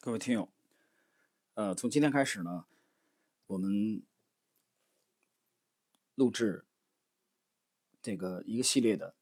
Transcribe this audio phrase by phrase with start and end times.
[0.00, 0.48] 各位听友，
[1.54, 2.66] 呃，从今天开始呢，
[3.48, 4.00] 我们
[6.14, 6.64] 录制
[8.00, 9.16] 这个一个系列的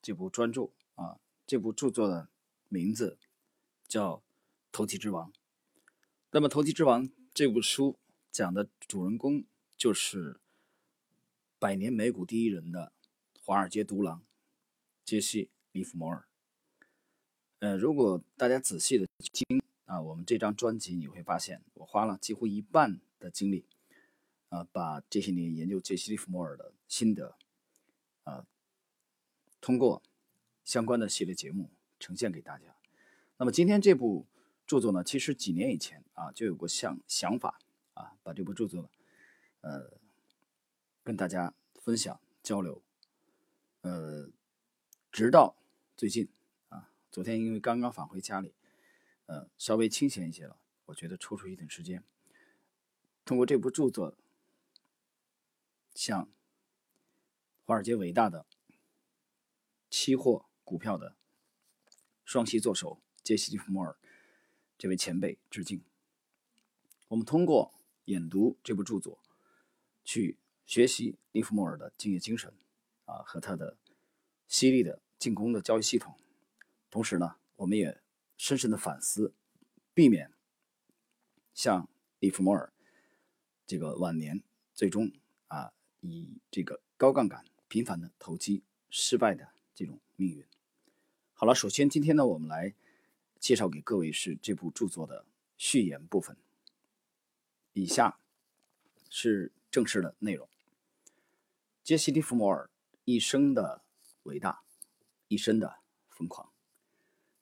[0.00, 2.30] 这部专著啊，这部著作的
[2.68, 3.18] 名字
[3.86, 4.16] 叫
[4.72, 5.30] 《投机之王》。
[6.30, 7.98] 那么，《投机之王》这部书
[8.32, 9.44] 讲的主人公
[9.76, 10.40] 就是
[11.58, 12.94] 百年美股第一人的
[13.42, 14.24] 华尔街独狼
[15.04, 16.29] 杰西·利弗摩尔。
[17.60, 23.66] 呃，如果大家仔细的听啊，我们这张专辑，你会发现我花了几乎一半的精力，
[24.48, 27.36] 啊，把这些年研究杰西·利弗莫尔的心得，
[28.24, 28.46] 啊，
[29.60, 30.02] 通过
[30.64, 31.68] 相关的系列节目
[31.98, 32.74] 呈现给大家。
[33.36, 34.24] 那么今天这部
[34.66, 37.60] 著作呢，其实几年以前啊就有过想想法
[37.92, 38.90] 啊，把这部著作，
[39.60, 39.98] 呃，
[41.04, 42.82] 跟大家分享交流，
[43.82, 44.30] 呃，
[45.12, 45.54] 直到
[45.94, 46.26] 最近。
[47.10, 48.54] 昨天因为刚刚返回家里，
[49.26, 50.60] 呃，稍微清闲一些了。
[50.86, 52.04] 我觉得抽出一点时间，
[53.24, 54.16] 通过这部著作，
[55.94, 56.30] 向
[57.64, 58.46] 华尔街伟大的
[59.88, 61.16] 期货股票的
[62.24, 63.96] 双栖作手杰西·利弗莫尔
[64.78, 65.82] 这位前辈致敬。
[67.08, 69.20] 我们通过研读这部著作，
[70.04, 72.54] 去学习利弗莫尔的敬业精神
[73.04, 73.76] 啊，和他的
[74.46, 76.16] 犀利的进攻的交易系统。
[76.90, 78.02] 同时呢，我们也
[78.36, 79.32] 深深的反思，
[79.94, 80.32] 避免
[81.54, 81.88] 像
[82.18, 82.72] 利弗莫尔
[83.66, 84.42] 这个晚年
[84.74, 85.12] 最终
[85.46, 90.44] 啊以这个高杠杆频繁的投机失败的这种命运。
[91.34, 92.74] 好了，首先今天呢，我们来
[93.38, 95.24] 介绍给各位是这部著作的
[95.56, 96.36] 序言部分。
[97.72, 98.18] 以下
[99.08, 100.48] 是正式的内容：
[101.84, 102.68] 杰西·利弗莫尔
[103.04, 103.82] 一生的
[104.24, 104.62] 伟大，
[105.28, 106.49] 一生的疯狂。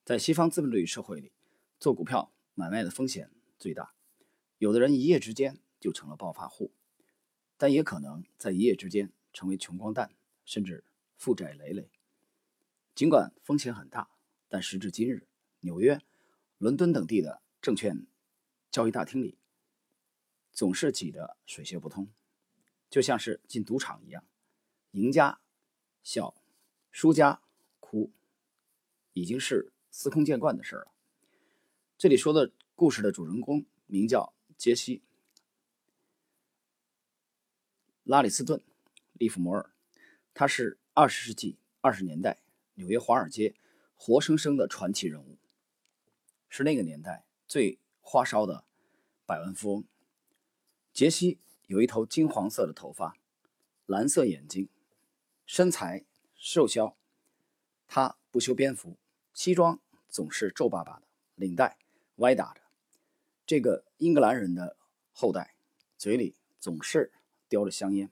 [0.08, 1.34] 在西方资本主义社会里，
[1.78, 3.94] 做股票买卖的风险最大。
[4.56, 6.72] 有的人一夜之间就成了暴发户，
[7.58, 10.82] 但也可能在一夜之间成为穷光蛋，甚至
[11.18, 11.90] 负债累累。
[12.94, 14.08] 尽管风险很大，
[14.48, 15.28] 但时至今日，
[15.60, 16.00] 纽约、
[16.56, 18.06] 伦敦等地的证券
[18.70, 19.36] 交易大厅里
[20.50, 22.10] 总是挤得水泄不通，
[22.88, 24.26] 就像是进赌场一样，
[24.92, 25.42] 赢家
[26.02, 26.34] 笑，
[26.90, 27.42] 输家
[27.78, 28.10] 哭，
[29.12, 29.74] 已经是。
[30.00, 30.92] 司空见惯的事了。
[31.96, 34.98] 这里说的故事的主人公名叫杰西·
[38.04, 38.60] 拉里斯顿·
[39.14, 39.72] 利弗摩尔，
[40.32, 42.40] 他是二十世纪二十年代
[42.74, 43.56] 纽约华尔街
[43.96, 45.36] 活生生的传奇人物，
[46.48, 48.64] 是那个年代最花哨的
[49.26, 49.84] 百万富翁。
[50.92, 53.16] 杰西有一头金黄色的头发，
[53.84, 54.68] 蓝色眼睛，
[55.44, 56.04] 身材
[56.36, 56.96] 瘦削，
[57.88, 58.96] 他不修边幅，
[59.34, 59.80] 西装。
[60.08, 61.02] 总是皱巴巴的，
[61.34, 61.76] 领带
[62.16, 62.60] 歪打着。
[63.46, 64.76] 这个英格兰人的
[65.12, 65.54] 后代，
[65.96, 67.12] 嘴里总是
[67.48, 68.10] 叼着香烟，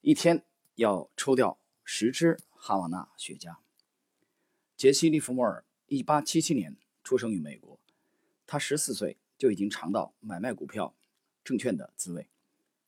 [0.00, 0.44] 一天
[0.76, 3.56] 要抽掉十支哈瓦那雪茄。
[4.76, 7.78] 杰西·利弗莫尔1877年出生于美国，
[8.46, 10.94] 他十四岁就已经尝到买卖股票、
[11.42, 12.28] 证券的滋味。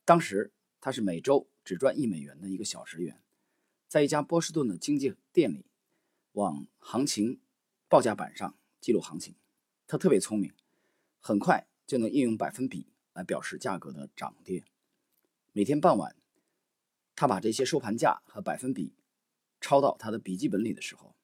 [0.04, 3.20] 当时他是每周只赚一美元的一个小职员，
[3.88, 5.64] 在一家波士顿的经纪店里，
[6.32, 7.40] 往行情。
[7.88, 9.36] 报价板上记录行情，
[9.86, 10.52] 他特别聪明，
[11.20, 14.64] 很快就能应用百分比来表示价格的涨跌。
[15.52, 16.16] 每天傍晚，
[17.14, 18.92] 他把这些收盘价和百分比
[19.60, 21.14] 抄到他的笔记本里的时候，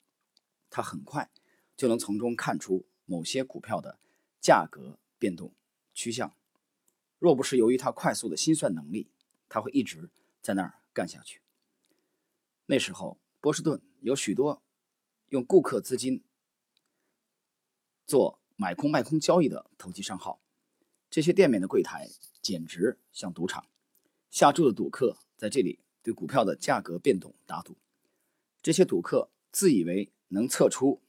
[0.70, 1.32] 他很快
[1.76, 3.98] 就能从中看出某些股票的
[4.40, 5.52] 价格变动
[5.92, 6.32] 趋向。
[7.18, 9.10] 若不是由于他快速的心算能力，
[9.48, 11.40] 他会一直在那儿干下去。
[12.66, 14.62] 那时候，波士顿有许多
[15.30, 16.22] 用顾客资金。
[18.12, 20.38] 做买空卖空交易的投机商号，
[21.08, 22.10] 这些店面的柜台
[22.42, 23.66] 简直像赌场。
[24.28, 27.78] 下注的赌客在这里对股票的价格变动打赌，
[28.60, 31.00] 这些赌客自以为能测出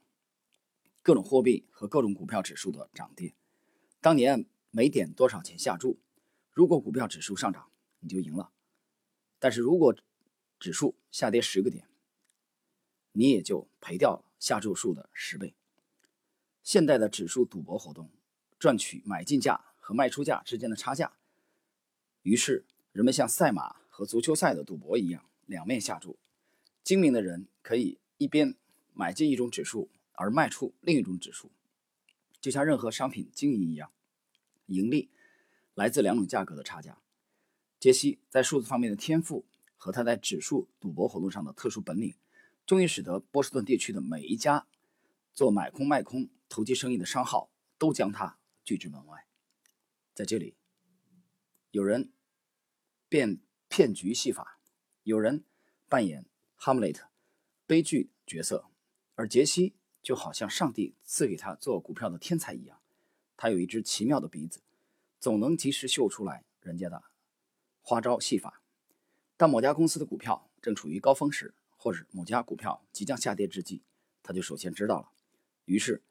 [1.01, 3.35] 各种货币和各种股票指数的涨跌。
[3.99, 5.99] 当年每点多少钱下注，
[6.53, 7.69] 如果股票指数上涨，
[7.99, 8.53] 你就赢了；
[9.39, 9.93] 但是如果
[10.57, 11.85] 指数下跌十个点，
[13.11, 15.53] 你也就赔掉了下注数的十倍。
[16.63, 18.09] 现代的指数赌博活动，
[18.57, 21.11] 赚取买进价和卖出价之间的差价。
[22.21, 26.17] 于是，人们像赛马和足球赛的赌博一样，两面下注。
[26.81, 28.55] 精明的人可以一边
[28.93, 31.51] 买进一种指数，而卖出另一种指数，
[32.39, 33.91] 就像任何商品经营一样，
[34.67, 35.09] 盈利
[35.75, 36.97] 来自两种价格的差价。
[37.77, 39.43] 杰西在数字方面的天赋
[39.75, 42.15] 和他在指数赌博活动上的特殊本领，
[42.65, 44.65] 终于使得波士顿地区的每一家
[45.33, 46.29] 做买空卖空。
[46.53, 49.25] 投机生意的商号都将他拒之门外。
[50.13, 50.55] 在这里，
[51.71, 52.13] 有人
[53.09, 54.59] 变骗局戏法，
[55.01, 55.43] 有人
[55.89, 57.09] 扮演哈姆雷特
[57.65, 58.67] 悲剧角色，
[59.15, 59.73] 而杰西
[60.03, 62.79] 就好像上帝赐给他做股票的天才一样，
[63.35, 64.61] 他有一只奇妙的鼻子，
[65.19, 67.03] 总能及时嗅出来人家的
[67.81, 68.61] 花招戏法。
[69.35, 73.81] 当某家公司的股票正处于高峰时，或者某家股票即将下跌之际，
[74.21, 75.09] 他就首先知道了。
[75.65, 76.03] 于是，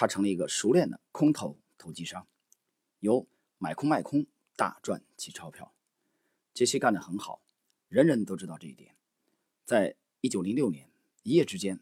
[0.00, 2.28] 他成了一个熟练的空头投机商，
[3.00, 3.26] 由
[3.58, 4.24] 买空卖空
[4.54, 5.74] 大赚起钞票。
[6.54, 7.42] 杰西干得很好，
[7.88, 8.94] 人人都知道这一点。
[9.64, 10.88] 在一九零六年，
[11.24, 11.80] 一夜之间，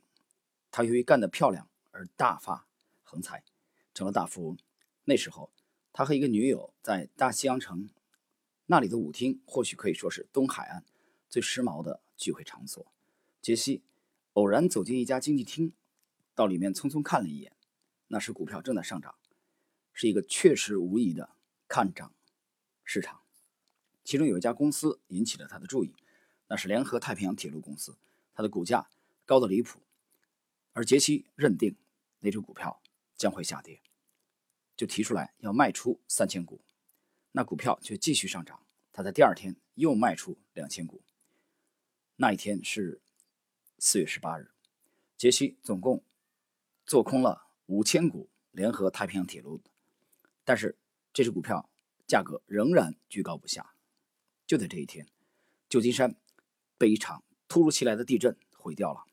[0.71, 2.67] 他由于干得漂亮而大发
[3.03, 3.45] 横财，
[3.93, 4.57] 成了大富翁。
[5.05, 5.53] 那时候，
[5.93, 7.91] 他和一个女友在大西洋城，
[8.65, 10.87] 那里的舞厅或许可以说是东海岸
[11.29, 12.91] 最时髦的聚会场所。
[13.43, 13.83] 杰西
[14.33, 15.75] 偶然走进一家经济厅，
[16.35, 17.55] 到里面匆匆看了一眼，
[18.09, 19.15] 那时股票正在上涨，
[19.93, 21.31] 是一个确实无疑的
[21.69, 22.15] 看涨
[22.85, 23.23] 市场。
[24.05, 25.95] 其中有一家公司引起了他的注意，
[26.49, 27.97] 那是联合太平洋铁路公司，
[28.35, 28.89] 它的股价
[29.25, 29.81] 高的离谱，
[30.73, 31.77] 而杰西认定
[32.21, 32.81] 那只股票
[33.17, 33.81] 将会下跌，
[34.77, 36.61] 就提出来要卖出三千股，
[37.33, 41.03] 那股票却继续上涨，他在第二天又卖出两千股，
[42.17, 43.01] 那一天是。
[43.79, 44.51] 四月十八日，
[45.19, 46.03] 杰西总共
[46.87, 49.63] 做空了五千股联合太平洋铁路，
[50.45, 50.79] 但是
[51.13, 51.69] 这只股票
[52.07, 53.75] 价格仍然居高不下。
[54.47, 55.09] 就在这一天，
[55.69, 56.17] 旧金山
[56.79, 59.05] 被一场突如其来的地震毁掉了，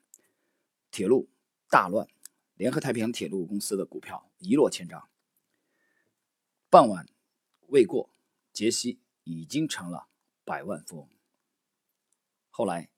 [0.92, 1.30] 铁路
[1.70, 2.08] 大乱，
[2.56, 5.10] 联合太平洋铁路公司的股票一落千丈。
[6.70, 7.08] 傍晚
[7.68, 8.14] 未过，
[8.52, 10.08] 杰西已经成了
[10.44, 11.10] 百万富翁。
[12.50, 12.90] 后来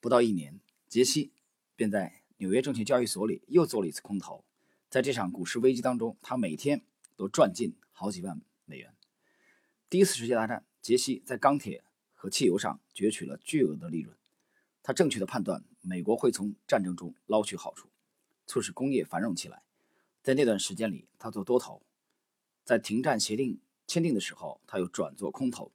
[0.00, 0.60] 不到一年。
[0.88, 1.32] 杰西
[1.74, 4.44] 便在纽约证券交易所里又做了一次空头，
[4.92, 6.82] 在这场股市危机当中，他每天
[7.16, 8.94] 都赚进好几万美元。
[9.88, 14.14] 第一次世界大战，杰西在钢铁和汽油上攫取了巨额的利润。
[14.82, 17.88] 他正确的判断美国会从战争中捞取好处，
[18.46, 19.62] 促使工业繁荣起来。
[20.22, 21.80] 在那段时间里，他做多头；
[22.62, 25.72] 在停战协定签订的时候，他又转做空头，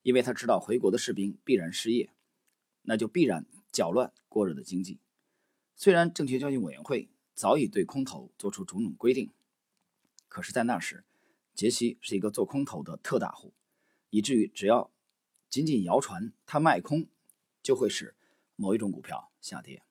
[0.00, 2.08] 因为他知道回国的士兵必然失业，
[2.80, 3.44] 那就必然。
[3.70, 4.98] 搅乱过热的经济。
[5.74, 9.30] 虽然证券交易委员会早已对空头做出种种规定，
[10.26, 11.04] 可是，在那时，
[11.54, 13.52] 杰西是一个做空头的特大户，
[14.08, 14.90] 以至于只要
[15.50, 17.06] 仅仅谣传他卖空，
[17.62, 18.16] 就会使
[18.56, 19.82] 某一种股票下跌。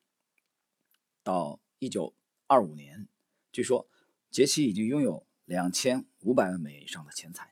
[1.21, 2.15] 到一九
[2.47, 3.07] 二五年，
[3.51, 3.87] 据说
[4.31, 7.51] 杰西已经拥有两千五百万美元以上的钱财，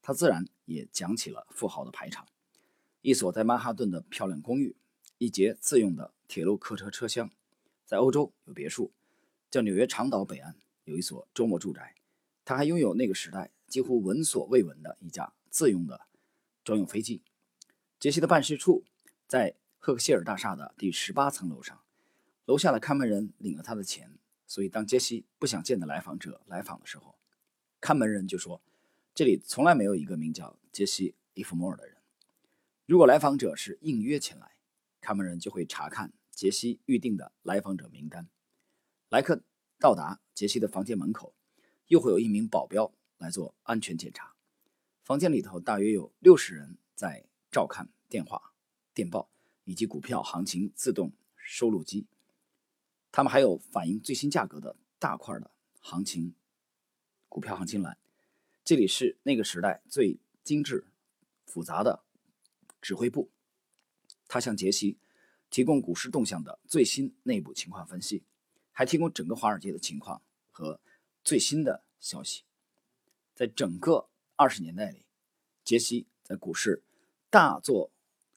[0.00, 2.26] 他自然也讲起了富豪的排场：
[3.02, 4.74] 一所在曼哈顿的漂亮公寓。
[5.18, 7.30] 一节自用的铁路客车车厢，
[7.84, 8.92] 在欧洲有别墅，
[9.54, 11.94] 叫纽约长岛北岸有一所周末住宅。
[12.44, 16.08] 他还拥有那个时代几乎闻所未闻的一架自用的
[16.64, 17.22] 专用飞机。
[18.00, 18.82] 杰西的办事处
[19.28, 21.80] 在赫克希尔大厦的第十八层楼上，
[22.46, 27.16] 楼下的看门人领了他的钱，所以当杰西不想见的来访者来访的时候，
[27.80, 28.60] 看门人就说
[29.14, 31.98] ：“这里从来没有一个名叫杰西·伊弗莫尔的人。”
[32.86, 34.56] 如果来访者是应约前来，
[35.00, 38.28] 看门人就会查看杰西预定的来访者名单。
[39.14, 39.40] 来客
[39.78, 41.36] 到达杰西的房间门口，
[41.86, 44.34] 又会有一名保镖来做安全检查。
[45.04, 48.52] 房间里头大约有六十人在照看电话、
[48.92, 49.30] 电报
[49.62, 52.08] 以及股票行情自动收录机。
[53.12, 55.48] 他们还有反映最新价格的大块的
[55.78, 56.34] 行情
[57.28, 57.96] 股票行情栏。
[58.64, 60.88] 这里是那个时代最精致
[61.46, 62.02] 复杂的
[62.82, 63.30] 指挥部。
[64.26, 64.98] 他向杰西
[65.50, 68.24] 提供股市动向的最新内部情况分析，
[68.74, 70.78] 还提供整个华尔街的情况和
[71.22, 72.42] 最新的消息。
[73.34, 75.06] 在整个二十年代里，
[75.64, 76.82] 杰西在股市
[77.30, 77.90] 大做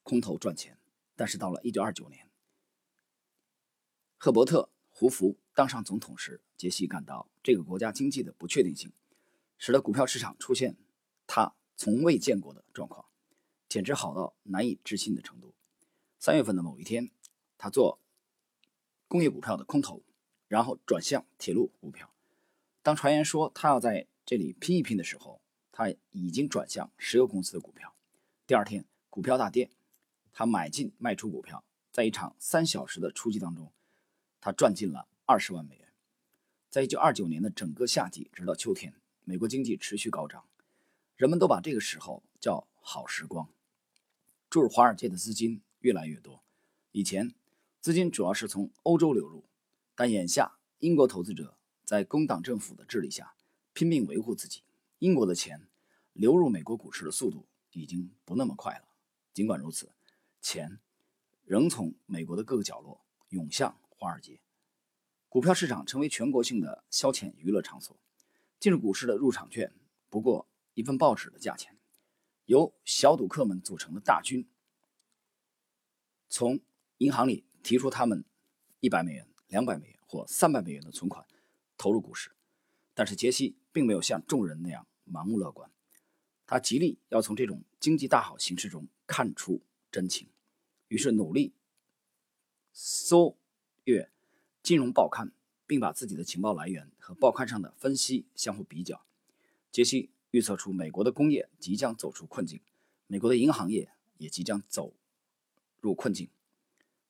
[0.03, 0.77] 空头赚钱。
[1.15, 2.29] 但是到了一九二九年，
[4.17, 8.93] 赫伯特·胡佛当上总统时，杰西感到这个国家经济的不确定性，
[9.57, 10.77] 使得股票市场出现
[11.25, 13.03] 他从未见过的状况，
[13.67, 15.55] 简直好到难以置信的程度。
[16.19, 17.09] 三月份的某一天，
[17.57, 17.99] 他做
[19.07, 20.03] 工业股票的空头，
[20.47, 22.09] 然后转向铁路股票。
[22.81, 27.93] 当传言说他要在这里拼一拼的时候，他已经转向石油公司的股票。
[28.45, 29.69] 第二天，股票大跌，
[30.33, 33.71] 他买进卖出股票，在一场三小时的出击当中，
[34.39, 35.87] 他赚进了二十万美元。
[36.69, 40.45] 在一九二九年的整个夏季直到秋天，美国经济持续高涨，
[41.15, 43.49] 人们都把这个时候叫好时光。
[44.49, 45.61] 注入华尔街的资金。
[45.81, 46.43] 越来越多。
[46.91, 47.35] 以前
[47.79, 49.45] 资金主要是从欧洲流入，
[49.97, 53.33] 但眼下英国投资者在工党政府的治理下
[53.73, 54.61] 拼命维护自己。
[54.99, 55.67] 英国的钱
[56.13, 58.87] 流入美国股市的速度已经不那么快了。
[59.33, 59.91] 尽管如此，
[60.39, 60.79] 钱
[61.43, 64.39] 仍从美国的各个角落涌向华尔街，
[65.29, 67.99] 股票市场成为全国性的消遣娱乐场所。
[68.59, 69.73] 进入股市的入场券
[70.09, 71.75] 不过一份报纸的价钱，
[72.45, 74.47] 由小赌客们组成的大军，
[76.29, 76.59] 从
[76.99, 78.23] 银行里提出他们
[78.79, 81.25] 一百美元、两百美元或三百美元的存款，
[81.77, 82.31] 投入股市。
[82.93, 85.69] 但是杰西并没有像众人那样盲目乐观，
[86.45, 89.61] 他极力要从这种经济大好形势中看出
[89.91, 90.27] 真情，
[90.87, 91.53] 于是努力
[92.73, 93.37] 搜
[93.83, 94.09] 阅
[94.63, 95.31] 金融报刊，
[95.65, 99.05] 并把自己的情报来源和报刊上的分析相互比较。
[99.71, 102.59] 杰西预测出美国的工业即将走出困境，
[103.05, 104.93] 美国的银行业也即将走
[105.79, 106.27] 入困境。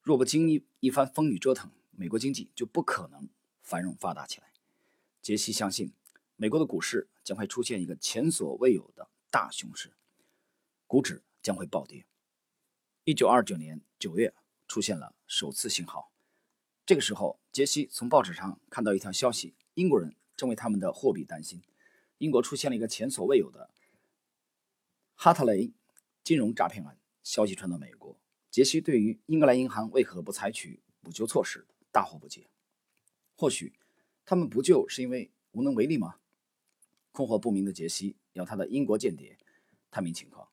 [0.01, 3.27] 若不经历一番风雨折腾，美国经济就不可能
[3.63, 4.53] 繁荣发达起来。
[5.19, 5.91] 杰西相信，
[6.35, 9.91] 美国的股市将会出现一个前所未有的大熊市，
[10.85, 12.05] 股指将会暴跌。
[13.03, 14.31] 一九二九年九月
[14.67, 16.11] 出现了首次信号，
[16.85, 21.63] 这个时候，杰西从报纸上看到一条消息：英国人正为他们的货币担心。
[22.19, 23.71] 英国出现了一个前所未有的
[25.15, 25.71] 哈特雷
[26.23, 26.99] 金融诈骗案。
[27.23, 28.17] 消息传到美国，
[28.51, 32.47] 杰西对于英格兰银行为何不采取补救措施大惑不解。
[33.35, 33.73] 或许。
[34.29, 36.17] 他们不救是因为无能为力吗？
[37.13, 39.37] 困惑不明的杰西要他的英国间谍
[39.89, 40.49] 探明情况。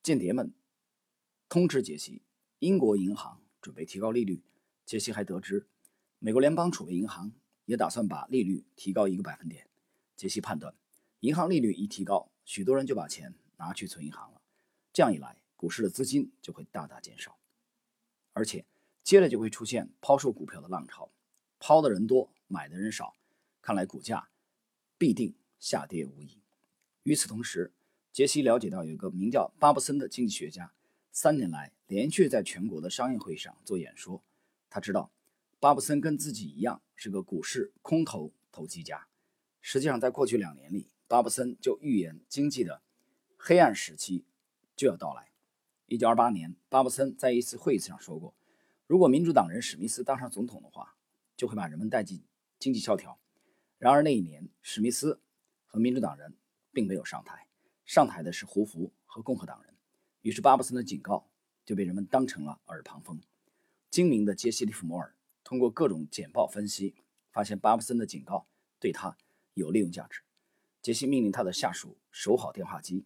[0.00, 0.54] 间谍们
[1.48, 2.22] 通知杰西，
[2.60, 4.44] 英国银行准备提高利率。
[4.86, 5.66] 杰西还得知，
[6.20, 7.32] 美国联邦储备银行
[7.64, 9.66] 也打算把利率提高一个百分点。
[10.14, 10.72] 杰西判断，
[11.18, 14.40] 银行利率一提高，许多人就把钱拿去存银行了。
[14.92, 17.36] 这样一来，股市的资金就会大大减少，
[18.34, 18.64] 而且
[19.02, 21.10] 接着就会出现抛售股票的浪潮，
[21.58, 22.30] 抛的人多。
[22.50, 23.14] 买的人少，
[23.60, 24.30] 看来股价
[24.96, 26.40] 必定下跌无疑。
[27.02, 27.74] 与此同时，
[28.10, 30.72] 杰西了解到有一个名叫巴布森的经济学家，
[31.12, 34.24] 三年来连续在全国的商业会议上做演说。
[34.70, 35.12] 他知道
[35.60, 39.08] 巴布森跟自己一样是个股市空头投机家。
[39.60, 42.80] 实际上，在过去两年里，巴布森就预言经济的
[43.36, 44.24] 黑暗时期
[44.74, 45.30] 就要到来。
[45.84, 48.34] 一九二八年，巴布森在一次会议上说过
[48.88, 50.96] ：“如果民主党人史密斯当上总统的话，
[51.36, 52.24] 就会把人们带进。”
[52.58, 53.20] 经济萧条。
[53.76, 55.20] 然而那一年，史密斯
[55.66, 56.34] 和民主党人
[56.72, 57.46] 并没有上台，
[57.84, 59.74] 上台的是胡佛和共和党人。
[60.22, 61.28] 于是巴布森的警告
[61.64, 63.20] 就被人们当成了耳旁风。
[63.90, 65.14] 精明的杰西·利弗摩尔
[65.44, 66.96] 通过各种简报分析，
[67.30, 68.48] 发现巴布森的警告
[68.80, 69.16] 对他
[69.52, 70.22] 有利用价值。
[70.80, 73.04] 杰西命令他的下属守好电话机。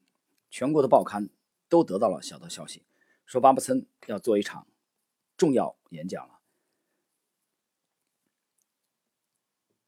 [0.48, 1.28] 全国的报刊
[1.68, 2.84] 都得到了小道消息，
[3.26, 4.66] 说巴布森要做一场
[5.42, 6.38] 重要演讲了。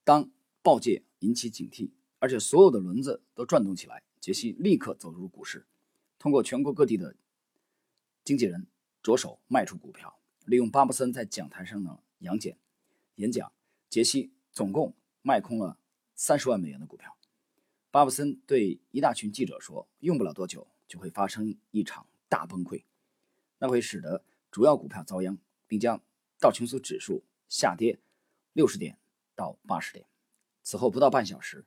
[0.03, 0.29] 当
[0.63, 5.65] 报界引起警惕，而且所有的轮子都转动起来，杰西立刻走入股市，
[6.19, 7.15] 通过全国各地的
[8.25, 8.67] 经纪人
[9.01, 12.59] 着手卖出股票，利用巴布森在讲台上的杨戬，
[13.15, 13.53] 演讲，
[13.89, 14.93] 杰西总共
[15.23, 15.79] 卖空了
[16.17, 17.17] 三十万美元的股票。
[17.93, 22.83] 巴布森对一大群记者说：“用不了多久就会发生一场大崩溃，
[23.61, 26.01] 那会使得主要股票遭殃，并将
[26.39, 27.99] 道琼斯指数下跌
[28.53, 29.01] 六十点。”
[29.35, 30.07] 到八十点。
[30.63, 31.67] 此后不到半小时，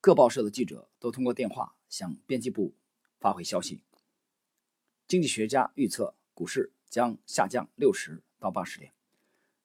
[0.00, 2.74] 各报社的记者都通过电话向编辑部
[3.20, 3.84] 发回消息。
[5.06, 8.92] 经济学家预测股市将下降六十到八十点。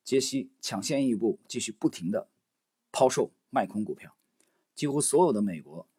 [0.04, 2.30] 杰西抢先一步，继续不停的
[2.92, 4.16] 抛售卖空股票。
[4.76, 5.90] 几乎所有的美国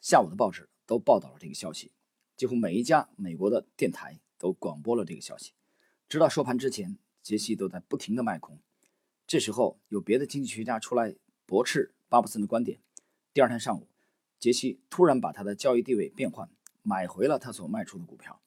[0.00, 1.90] 下午的报纸都报道了这个消息，
[2.36, 5.52] 几乎每一家美国的电台都广播了这个消息。
[6.08, 8.60] 直到收盘之前，杰西都在不停的卖空。
[9.26, 12.80] 这时候，有别的经济学家出来驳斥巴布森的观点。
[13.34, 13.88] 第二天上午，
[14.38, 16.48] 杰西突然把他的交易地位变换，
[16.82, 18.40] 买回了他所卖出的股票。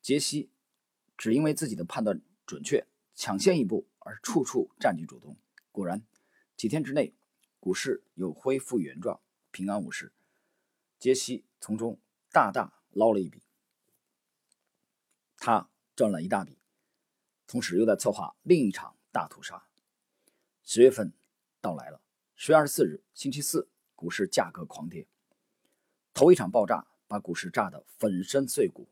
[0.00, 0.48] 杰西
[1.18, 5.36] 只因为自己的判断准确，抢先一步而处处占据主动。
[5.70, 6.02] 果然，
[6.56, 7.14] 几天之内，
[7.60, 10.12] 股市又恢复原状，平安无事。
[10.98, 12.00] 杰西从中
[12.32, 13.42] 大大捞了一笔，
[15.36, 16.58] 他赚了一大笔，
[17.46, 19.64] 同时又在策划另一场大屠杀。
[20.62, 21.12] 十月份
[21.60, 22.00] 到来了。
[22.36, 25.06] 十月二十四日，星期四，股市价格狂跌。
[26.12, 28.88] 头一场爆炸把股市炸得粉身碎骨。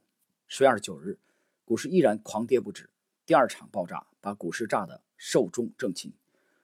[0.46, 1.18] 十月二十九日，
[1.64, 2.88] 股市依然狂跌不止。
[3.26, 6.12] 第二场爆炸把股市炸得寿终正寝。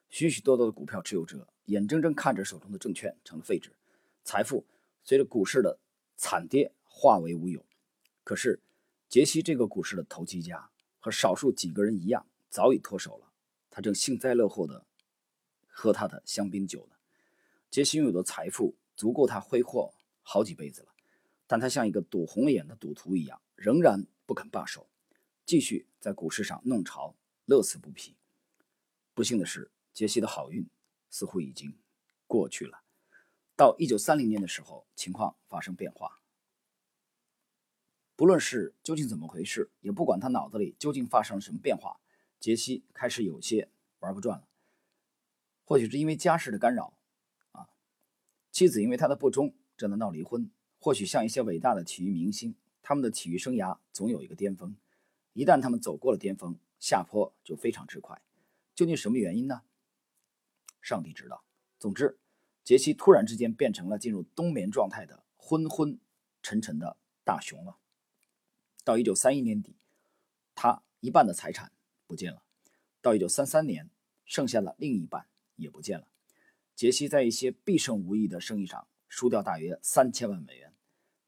[0.08, 3.72] 许许多多的股票持有者眼睁睁看着手中的证券成了废纸，
[4.24, 4.64] 财富
[5.02, 5.78] 随着股市的
[6.16, 7.64] 惨跌化为乌有。
[8.22, 8.60] 可是，
[9.08, 13.32] 杰西这个股市的投机家和少数几个人一样，早已脱手了。
[13.70, 14.84] 他正幸灾乐祸的。
[15.66, 16.96] 喝他的香槟酒呢。
[17.70, 20.88] 杰西拥有的财富足够他挥霍好几辈子了，
[21.46, 24.88] 但他像一个赌红了眼的赌徒一样，仍然不肯罢手，
[25.46, 27.14] 继续在股市上弄潮，
[27.46, 28.16] 乐此不疲。
[29.14, 30.68] 不幸的是，杰西的好运
[31.08, 31.72] 似乎已经
[32.26, 32.82] 过去了。
[33.56, 36.20] 到一九三零年的时候，情况发生变化。
[38.18, 42.00] 不论是究竟怎么回事，也不管他脑子里究竟发生了什么变化，
[42.40, 43.70] 杰西开始有些
[44.00, 44.48] 玩不转了。
[45.64, 46.94] 或许是因为家事的干扰。
[47.52, 47.68] 啊
[48.50, 50.50] 妻子因为他的不忠，正在闹离婚。
[50.80, 54.74] 或许像一些伟大的体育明星，他们的体育生涯总有一个巅峰，
[55.32, 58.20] 一旦他们走过了巅峰，下坡就非常之快。
[58.74, 59.62] 究竟什么原因呢？
[60.82, 61.44] 上帝知道。
[61.78, 62.18] 总之，
[62.64, 66.00] 杰西突然之间变成了进入冬眠状态的昏昏
[66.42, 67.77] 沉沉的大熊了。
[68.88, 69.76] 到一九三一年底，
[70.54, 71.70] 他一半的财产
[72.06, 72.40] 不见了；
[73.02, 73.90] 到一九三三年，
[74.24, 76.08] 剩下的另一半也不见了。
[76.74, 80.72] 杰西在一些必胜无疑的生意上输掉大约三千万美元，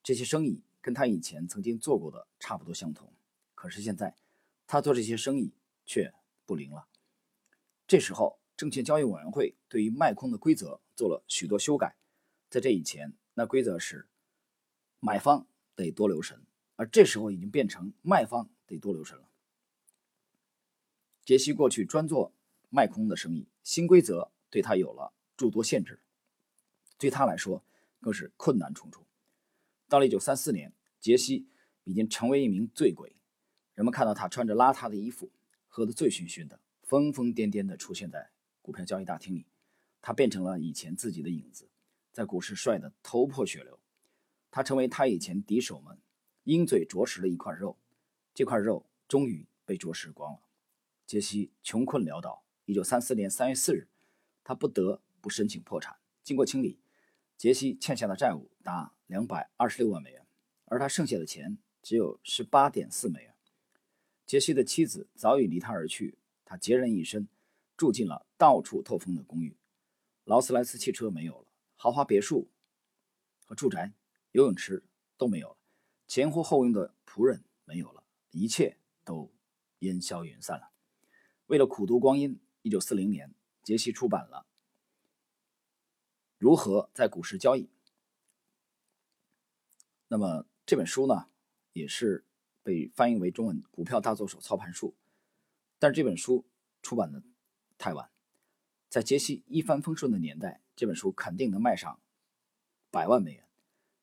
[0.02, 3.12] 这些生意跟他以前曾经做过的差不多相同。
[3.54, 4.16] 可是现在，
[4.66, 5.52] 他做这些生意
[5.84, 6.14] 却
[6.46, 6.88] 不灵了。
[7.86, 11.94] 这时候，证券交易委员会对于卖空的规则做了许多修改。
[12.48, 14.08] 在这以前，那规则是
[14.98, 16.40] 买方得多留神，
[16.80, 19.28] 而这时候已经变成卖方得多留神了。
[21.26, 22.32] 杰西过去专做
[22.70, 25.12] 卖空的生意，新规则对他有了。
[25.36, 26.00] 诸多限制，
[26.96, 27.62] 对他来说
[28.00, 29.04] 更是困难重重。
[29.88, 31.46] 到了一九三四年，杰西
[31.84, 33.14] 已经成为一名醉鬼，
[33.74, 35.30] 人们看到他穿着邋遢的衣服，
[35.68, 38.30] 喝得醉醺醺的，疯疯癫癫地出现在
[38.62, 39.44] 股票交易大厅里。
[40.00, 41.68] 他变成了以前自己的影子，
[42.10, 43.78] 在股市摔得头破血流。
[44.50, 45.98] 他成为他以前敌手们
[46.50, 47.78] 鹰嘴啄食了一块肉，
[48.34, 50.40] 这块肉终于被啄食光了。
[51.06, 52.44] 杰西穷困潦倒。
[52.64, 53.88] 一九三四年三月四日，
[54.42, 55.00] 他不得。
[55.22, 55.98] 不申请破产。
[56.22, 56.80] 经过清理，
[57.36, 60.26] 杰西欠下的债务达两百二十六万美元，
[60.64, 63.36] 而他剩下的钱只有十八点四美元。
[64.24, 67.28] 杰西的妻子早已离他而去，他孑然一身，
[67.76, 69.54] 住进了到处透风的公寓。
[70.24, 72.48] 劳斯莱斯汽车没有了，豪华别墅
[73.44, 73.92] 和住宅、
[74.32, 74.82] 游泳池
[75.18, 75.58] 都没有了，
[76.10, 79.32] 前呼后拥的仆人没有了，一切都
[79.78, 80.72] 烟消云散了。
[81.46, 84.44] 为了苦读光阴，一九四零年，杰西出版了。
[86.36, 87.70] 如何在股市交易？
[90.08, 91.28] 那么这本书呢，
[91.74, 92.26] 也是
[92.64, 94.96] 被翻译为中文《股票大作手操盘术》，
[95.78, 96.44] 但是这本书
[96.82, 97.22] 出版的
[97.78, 98.10] 太晚，
[98.88, 102.00] 在杰西一帆风顺的年代，这本书肯定能卖上
[102.90, 103.48] 百万美元。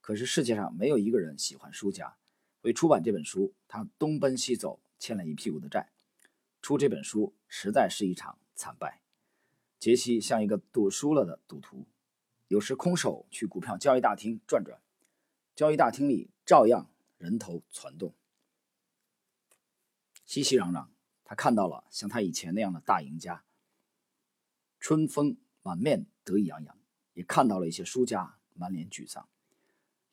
[0.07, 2.15] 可是世界上没有一个人喜欢输家，
[2.61, 5.91] 为出版这本书，他东奔西走，欠了一屁股的债。
[6.61, 9.01] 出这本书实在是一场惨败。
[9.77, 11.89] 杰西像一个赌输了的赌徒。
[12.47, 14.79] 有时空手去股票交易大厅转转，
[15.53, 18.15] 交易大厅里照样人头攒动，
[20.25, 20.87] 熙熙攘攘。
[21.25, 23.43] 他看到了像他以前那样的大赢家，
[24.79, 26.77] 春风满面得意洋洋；
[27.11, 29.27] 也看到了一些输家满脸沮丧。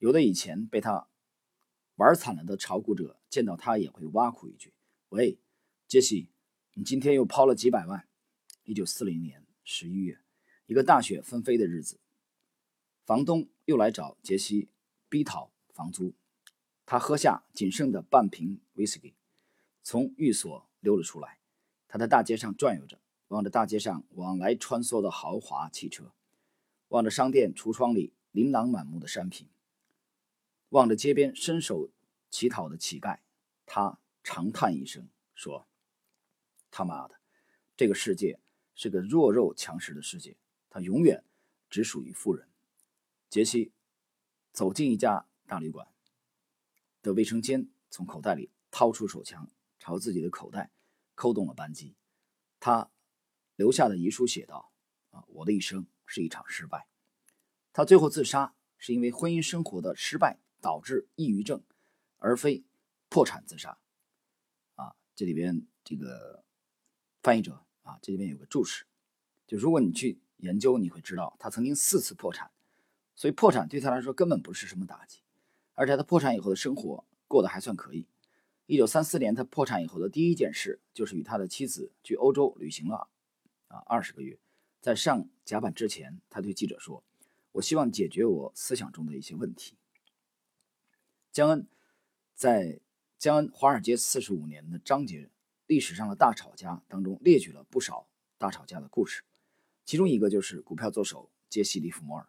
[0.05, 1.09] 有的以前被他
[1.95, 4.75] 玩惨了的炒股者，见到他也会挖苦一句
[5.09, 5.39] ：“喂，
[5.89, 6.29] 杰西，
[6.75, 8.07] 你今天又抛了几百万。”
[8.65, 10.21] 一九四零年十一月，
[10.67, 11.99] 一个大雪纷飞的日子。
[13.07, 14.69] 房东又来找杰西，
[15.09, 16.13] 逼讨房租。
[16.85, 19.15] 他喝下仅剩的半瓶威士忌，
[19.83, 21.39] 从寓所溜了出来。
[21.89, 26.13] 他在大街上转悠着，望着大街上往来穿梭的豪华汽车，
[26.89, 29.49] 望着商店橱窗里琳琅满目的商品，
[30.75, 31.89] 望着街边伸手
[32.31, 33.21] 乞讨的乞丐。
[33.65, 35.69] 他长叹一声，说
[36.69, 37.15] ：“他妈的，
[37.77, 38.41] 这个世界
[38.75, 40.37] 是个弱肉强食的世界，
[40.69, 41.23] 它永远
[41.71, 42.49] 只属于富人。”
[43.31, 43.71] 杰西
[44.53, 45.87] 走进一家大旅馆
[47.03, 50.73] 的卫生间，从口袋里掏出手枪，朝自己的口袋
[51.15, 51.95] 扣动了扳机。
[52.59, 52.91] 他
[53.55, 54.73] 留下的遗书写道
[55.15, 56.89] ：“啊，我的一生是一场失败。
[57.73, 61.63] 他最后自杀是因为婚姻生活的失败导致抑郁症，
[62.17, 62.65] 而非
[63.11, 63.77] 破产自杀。”
[64.77, 66.43] 啊，这里边这个
[67.23, 68.87] 翻译者啊，这里边有个注释，
[69.47, 72.51] 就如果你去研究，你会知道他曾经四次破产。
[73.15, 75.21] 所以破产对他来说根本不是什么打击，
[75.75, 78.09] 而且他破产以后的生活过得还算可以。
[78.67, 83.09] 一九三四年，他破产以后的第一件事就是与他的妻子去欧洲旅行了，
[83.69, 84.41] 啊，二十个月。
[84.81, 87.05] 在上甲板之前，他对记者说
[87.53, 89.77] ：“我希望解决我思想中的一些问题。”
[91.35, 91.67] 江恩
[92.37, 92.79] 在
[93.19, 95.29] 江恩华尔街四十五年的章节
[95.67, 98.07] 历史上的大吵架当中列举了不少
[98.39, 99.25] 大吵架的故事，
[99.85, 101.29] 其中一个就是股票作手。
[101.49, 102.29] 杰西·利弗莫尔。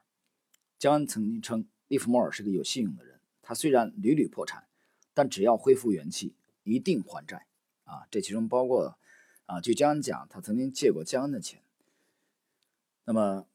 [0.79, 4.67] 江恩曾经称利弗莫尔是个有信用的人，他虽然屡屡破产，
[5.13, 7.45] 但只要恢复元气，一定还债。
[7.83, 8.97] 啊，这其中包括
[9.45, 11.61] 啊，据江恩讲，他曾经借过江恩的钱。
[13.03, 13.47] 那么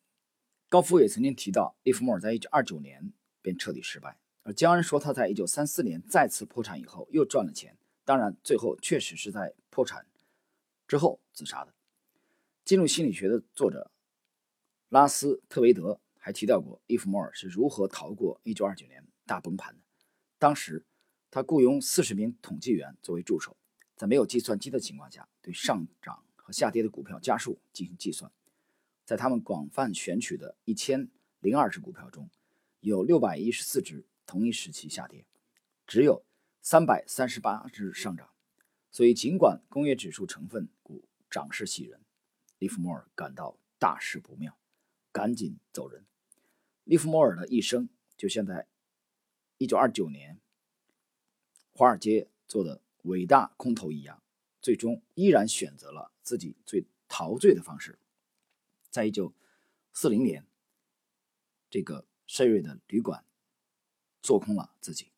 [0.69, 4.17] 高夫也曾经提到，利弗莫尔在一九二九年便彻底失败，
[4.51, 7.77] 而江恩说他在1934年再次破产以后又赚了钱。
[8.05, 10.05] 当然，最后确实是在破产
[10.89, 11.73] 之后自杀的。
[12.65, 13.93] 进入心理学的作者
[14.89, 19.81] 拉斯特维德还提到过伊弗莫尔是如何逃过1929年大崩盘的。
[20.37, 20.85] 当时，
[21.31, 23.57] 他雇佣40名统计员作为助手，
[23.95, 28.29] 在没有计算机的情况下，对上涨和下跌的股票家数进行计算。
[29.05, 32.29] 在他们广泛选取的1020只股票中，
[32.81, 35.27] 有614只同一时期下跌，
[35.88, 36.25] 只有。
[36.62, 38.31] 三百三十八只上涨，
[38.90, 42.05] 所以尽管工业指数成分股涨势喜人，
[42.59, 44.59] 利弗莫尔感到大事不妙，
[45.11, 46.05] 赶紧走人。
[46.85, 48.69] 利弗莫尔的一生就像在
[49.57, 50.38] 一九二九年
[51.73, 54.23] 华尔街做的伟大空头一样，
[54.61, 57.99] 最终依然选择了自己最陶醉的方式，
[58.90, 59.33] 在一九
[59.95, 60.47] 四零年
[61.71, 63.25] 这个深瑞的旅馆
[64.23, 65.11] 做空了自己。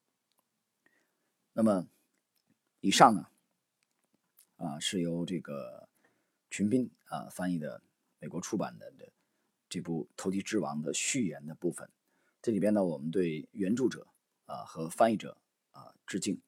[1.53, 1.87] 那么，
[2.81, 3.29] 以上呢，
[4.57, 5.89] 啊，是由这个
[6.51, 7.83] 群斌啊翻译的
[8.19, 9.13] 美国出版的的
[9.69, 11.91] 这部《投机之王》的序言的部分。
[12.41, 14.07] 这里边呢，我们对原著者
[14.47, 15.37] 啊和翻译者
[15.71, 16.41] 啊致敬。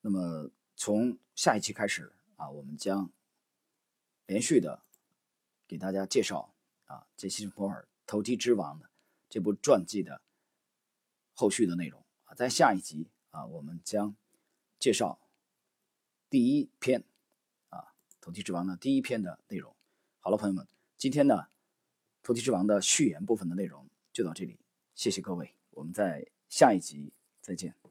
[0.00, 3.10] 那么，从下一期开始啊，我们将
[4.26, 4.84] 连续的
[5.66, 8.88] 给大家介绍啊杰西·摩尔《投机之王》的
[9.28, 10.22] 这部传记的
[11.38, 12.34] 后续的内容啊。
[12.34, 14.16] 在下一集啊，我们将
[14.80, 15.20] 介绍
[16.28, 17.04] 第一篇
[17.68, 17.78] 啊，
[18.20, 19.72] 《投机之王》的第一篇的内容。
[20.18, 21.34] 好了，朋友们，今天呢，
[22.24, 24.58] 《投机之王》的序言部分的内容就到这里，
[24.96, 27.87] 谢谢各位，我们在下一集再见。